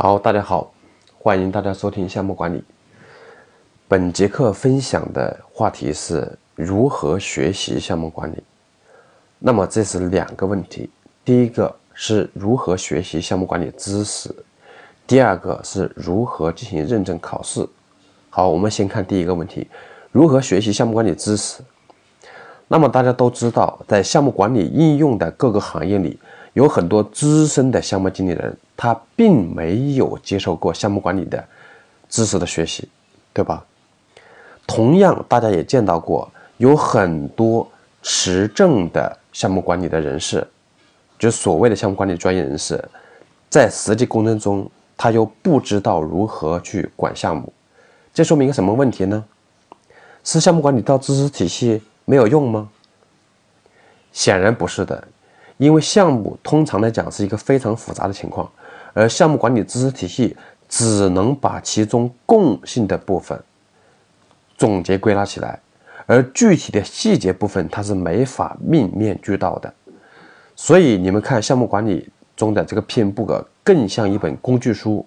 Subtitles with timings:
[0.00, 0.72] 好，大家好，
[1.18, 2.62] 欢迎大家收听项目管理。
[3.88, 8.40] 本节课分享的话题是如何学习项目管理。
[9.40, 10.88] 那么这是两个问题，
[11.24, 14.32] 第一个是如何学习项目管理知识，
[15.04, 17.68] 第二个是如何进行认证考试。
[18.30, 19.66] 好，我们先看第一个问题，
[20.12, 21.60] 如何学习项目管理知识。
[22.68, 26.20] 那么大家都知道，在项目管理应用的各个行业里，
[26.52, 31.44] 有很多资深的项目经理人，他并没有接受过项目管理的
[32.08, 32.88] 知识的学习，
[33.32, 33.64] 对吧？
[34.68, 37.68] 同样，大家也见到过有很多
[38.02, 40.46] 持证的项目管理的人士，
[41.18, 42.82] 就所谓的项目管理专业人士，
[43.50, 47.52] 在实际工程中，他又不知道如何去管项目，
[48.14, 49.24] 这说明一个什么问题呢？
[50.22, 51.82] 是项目管理到知识体系？
[52.04, 52.68] 没有用吗？
[54.12, 55.02] 显然不是的，
[55.58, 58.50] 因为项目通常来讲是一个非常复杂的情况，
[58.94, 60.36] 而项目管理知识体系
[60.68, 63.38] 只能把其中共性的部分
[64.56, 65.60] 总结归纳起来，
[66.06, 69.72] 而具体的细节部分它是没法面面俱到的。
[70.56, 75.04] 所以你们看项目管理中的这个 PM book 更像一本工具书，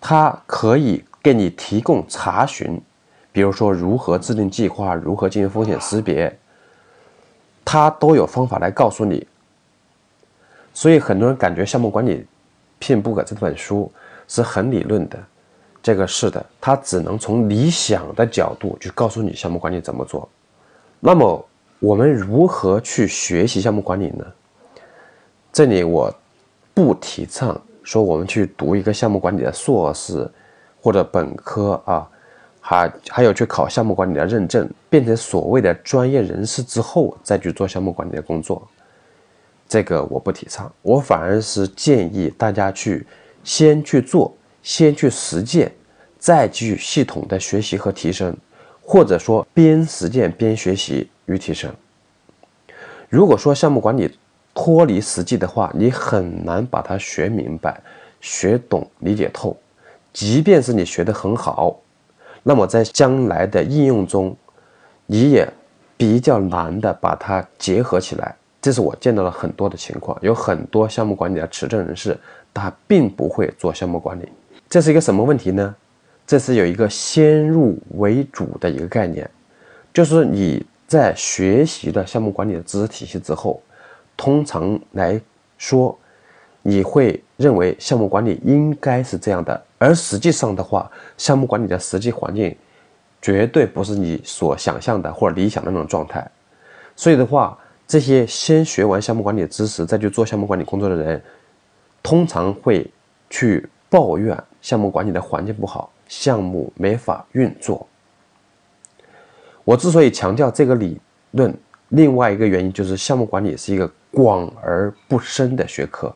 [0.00, 2.80] 它可以给你提供查询。
[3.32, 6.38] 比如说，如何制定计划，如何进行风险识别，
[7.64, 9.26] 它都有方法来告诉你。
[10.76, 12.22] 所以很多人感觉项目管理
[12.80, 13.90] ，PM book 这本书
[14.28, 15.18] 是很理论的，
[15.82, 20.28] 这个是的，它只能从理想的角度去告诉你项目管理怎么做。
[21.00, 24.26] 那么我们如何去学习项目管理呢？
[25.50, 26.14] 这里我
[26.74, 30.30] 不提倡说我们去读一个项目管理的硕士
[30.82, 32.06] 或者本科啊。
[32.60, 38.66] 还还有去考项目管理的认证，变成所谓的专业人士之后，再去做项目管理的工作，
[39.68, 40.72] 这个我不提倡。
[40.82, 43.06] 我反而是建议大家去
[43.42, 45.70] 先去做，先去实践，
[46.18, 48.36] 再去系统的学习和提升，
[48.82, 51.72] 或者说边实践边学习与提升。
[53.08, 54.18] 如果说项目管理
[54.52, 57.80] 脱离实际的话，你很难把它学明白、
[58.20, 59.56] 学懂、理解透，
[60.12, 61.78] 即便是你学得很好。
[62.42, 64.36] 那么在将来的应用中，
[65.06, 65.48] 你也
[65.96, 68.34] 比较难的把它结合起来。
[68.66, 72.18] 这是我见到了很多的情况，有很多项目管理的持证人士，
[72.52, 74.28] 他并不会做项目管理。
[74.68, 75.72] 这是一个什么问题呢？
[76.26, 79.30] 这是有一个先入为主的一个概念，
[79.94, 83.62] 就是你在学习了项目管理的知识体系之后，
[84.16, 85.20] 通常来
[85.56, 85.96] 说，
[86.62, 89.62] 你会认为项目管理应该是这样的。
[89.78, 92.52] 而实际上的话，项目管理的实际环境
[93.22, 96.28] 绝对不是你所想象的或者理想的那种状态。
[96.96, 101.22] 所以的话，这些先学完项目管理的知识再去做项目管理工作的人，
[102.02, 102.90] 通常会
[103.30, 107.86] 去抱怨项目管理的环境不好，项目没法运作。
[109.64, 111.00] 我之所以强调这个理
[111.32, 111.52] 论，
[111.90, 116.14] 另外一个原因就是项目管理是一个广而不深的学科。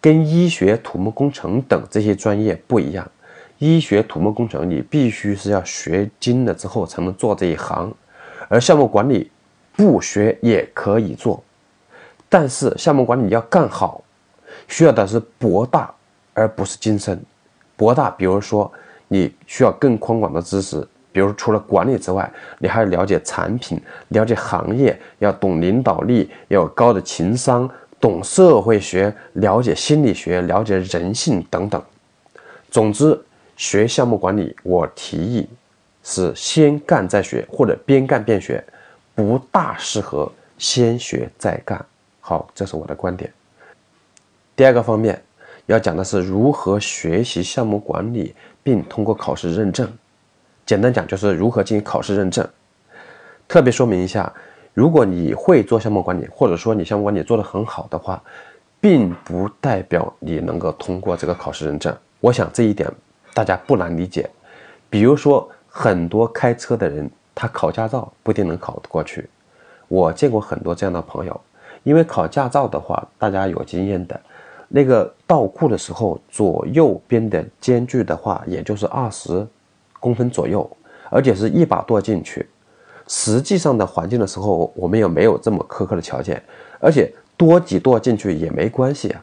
[0.00, 3.08] 跟医学、土木工程等这些专业不一样，
[3.58, 7.94] 医学、土木工程你必须是要学精了之后才能做这一行，
[8.48, 9.30] 而项目管理
[9.76, 11.42] 不学也可以做，
[12.28, 14.02] 但是项目管理要干好，
[14.68, 15.92] 需要的是博大
[16.34, 17.20] 而不是精深。
[17.76, 18.70] 博大，比如说
[19.08, 27.68] 你需要更宽广的知识，比如除了管理之外，你还要了解产品、了解行业，要懂领导力，要有高的情商。
[28.00, 31.80] 懂社会学，了解心理学，了解人性等等。
[32.68, 33.16] 总之，
[33.56, 35.48] 学项目管理，我提议
[36.02, 38.60] 是先干再学，或者边干边学，
[39.14, 41.84] 不大适合先学再干。
[42.20, 43.32] 好，这是我的观点。
[44.54, 45.22] 第二个方面
[45.66, 49.90] 要讲的是如何学习项目管理，并通过考试认证。
[50.64, 52.48] 简单讲，就是如何进行考试认证。
[53.48, 54.32] 特别说明一下。
[54.74, 58.22] 如果你会做项目管理，或者说你项目管理做得很好的话，
[58.80, 61.94] 并不代表你能够通过这个考试认证。
[62.20, 62.90] 我想这一点
[63.34, 64.30] 大家不难理解。
[64.88, 69.28] 比如说，很多开车的人，他考驾照不一定能考得过去。
[69.88, 71.40] 我见过很多这样的朋友，
[71.82, 74.18] 因为考驾照的话，大家有经验的，
[74.68, 79.46] 那个倒库的时候，左右边的间距的话，也就是二十
[80.00, 80.68] 公分左右，
[81.10, 82.48] 而且是一把舵进去。
[83.08, 86.42] 实际上的环境的时候，我们也没有这么苛刻的条件，
[86.80, 89.22] 而且多几舵进去也没关系啊。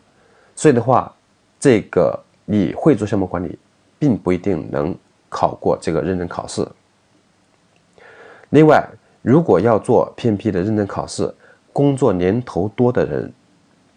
[0.56, 1.12] 所以的话，
[1.60, 3.58] 这个你会做项目管理，
[3.98, 4.96] 并不一定能
[5.30, 6.68] 考过这个认证考试。
[8.50, 8.84] 另外，
[9.22, 11.34] 如果要做 PMP 的认证考试，
[11.72, 13.32] 工作年头多的人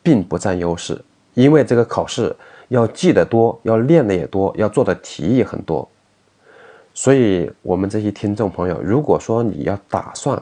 [0.02, 1.02] 并不占优势，
[1.34, 2.34] 因为这个考试
[2.68, 5.88] 要记得多，要练的也多，要做的题也很多。
[6.92, 10.40] 所以，我们这些听众朋友，如果说你要打算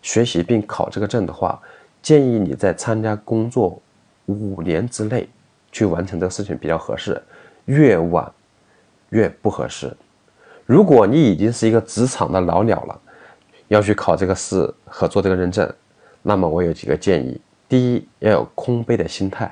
[0.00, 1.60] 学习并考这个证的话，
[2.00, 3.78] 建议你在参加工作
[4.26, 5.28] 五年之内
[5.70, 7.20] 去完成这个事情比较合适，
[7.66, 8.32] 越晚
[9.10, 9.94] 越不合适。
[10.64, 13.00] 如果你已经是一个职场的老鸟了，
[13.72, 15.66] 要去考这个试和做这个认证，
[16.20, 17.40] 那么我有几个建议：
[17.70, 19.50] 第一，要有空杯的心态，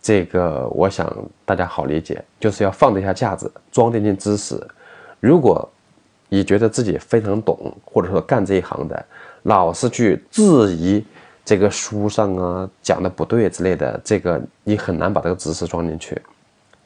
[0.00, 1.14] 这个我想
[1.44, 4.58] 大家好理解，就是要放得下架子，装得进知识。
[5.20, 5.68] 如果
[6.30, 9.04] 你觉得自己非常懂，或者说干这一行的，
[9.42, 11.04] 老是去质疑
[11.44, 16.18] 这个书上啊讲的不对之类的，这个你很难把这个知识装进去。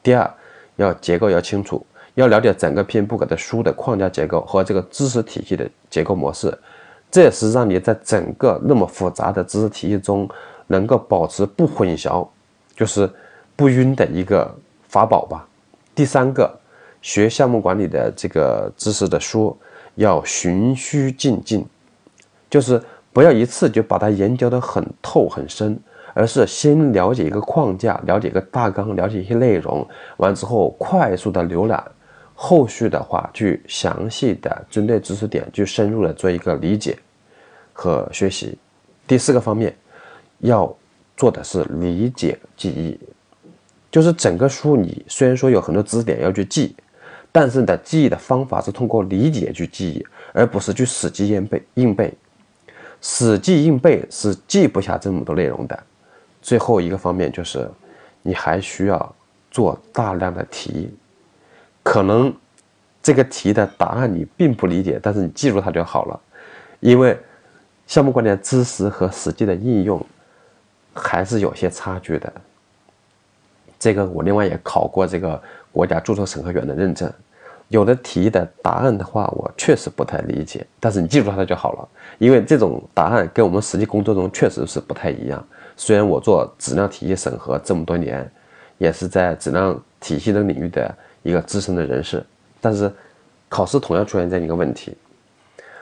[0.03, 0.29] 第二，
[0.75, 1.85] 要结构要清楚，
[2.15, 6.57] 要了解整个 PMBOK 的书的框架结构和这个知识体系的结构模式，
[7.11, 10.27] 这也是让你在整个那么复杂的知识体系中
[10.67, 12.27] 能够保持不混淆，
[12.75, 13.09] 就是
[13.55, 14.53] 不晕的一个
[14.89, 15.47] 法宝吧。
[15.93, 16.59] 第三个。
[17.01, 19.55] 学项目管理的这个知识的书
[19.93, 21.63] 要循序渐进，
[22.49, 22.81] 就是
[23.13, 25.79] 不要一次就把它研究得很透很深，
[26.15, 29.87] 而是先了解一个框架，了解一个大纲，了解一些内容，
[30.17, 31.83] 完之后快速的浏览，
[32.35, 36.97] 后续的话去详细的针对知识点去深入的做一个理解
[37.73, 38.57] 和学习。
[39.07, 39.75] 第四个方面
[40.39, 40.71] 要
[41.17, 42.99] 做的是理解记忆，
[43.89, 46.75] 就是整个书你虽然说有很多知识点要去记。
[47.31, 51.61] 但是的记忆的方法是通过理解去记忆，而不是去死记硬背。
[51.73, 52.13] 硬背，
[53.01, 55.77] 死记硬背是记不下这么多内容的。
[56.41, 57.69] 最后一个方面就是，
[58.21, 59.15] 你还需要
[59.51, 60.89] 做大量的题。
[61.85, 62.33] 可能
[63.03, 66.19] 这个题的答案你并不理解，但是你记住它就好了。
[66.79, 67.15] 因为
[67.85, 70.03] 项目管理的知识和实际的应用
[70.95, 72.33] 还是有些差距的。
[73.77, 75.39] 这个我另外也考过这个
[75.71, 77.11] 国家注册审核员的认证。
[77.67, 81.87] 有的题的答案的话，我确实不太理解，但是你记住它就好了，
[82.17, 85.45] 因为这种答案跟我们实际工作中确实是不太一样。
[85.77, 88.27] 虽然我做质量体系审核这么多年，
[88.79, 92.23] 也是在质量体系的领域的一个资深的人士，
[92.61, 92.91] 但是
[93.49, 94.95] 考试同样出现这样一个问题。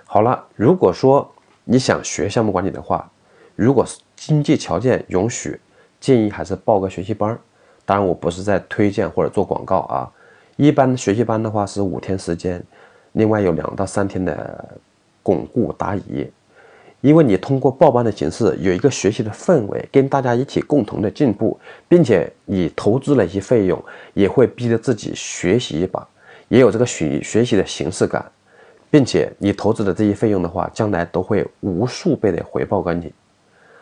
[0.06, 1.30] 好了，如果说
[1.66, 3.12] 你想学项目管理的话，
[3.58, 5.60] 如果是经济条件允许，
[6.00, 7.38] 建议还是报个学习班
[7.84, 10.10] 当然，我不是在推荐或者做广告啊。
[10.56, 12.64] 一般学习班的话是五天时间，
[13.12, 14.80] 另外有两到三天的
[15.22, 16.26] 巩固答疑。
[17.04, 21.60] 因为你通过报班的形式，有一个学习的氛围，跟大家一起共同的进步，
[21.90, 23.84] 并且你投资了一些费用，
[24.14, 26.08] 也会逼着自己学习一把，
[26.48, 28.26] 也有这个学学习的形式感，
[28.90, 33.12] 并且你投资的这些费用的话，将来都会无数倍的回报给你。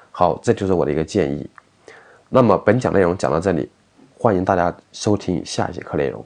[0.10, 1.48] 好，这就是我的一个建议。
[2.28, 3.70] 那么本讲内容讲到这里，
[4.18, 6.26] 欢迎大家收听下一节课内容。